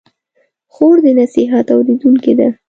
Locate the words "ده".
2.39-2.47